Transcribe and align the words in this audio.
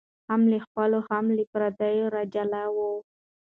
هم 0.29 0.41
له 0.51 0.57
خپلو 0.65 0.99
هم 1.09 1.25
پردیو 1.51 2.05
را 2.13 2.23
جلا 2.33 2.63
وه 2.75 2.87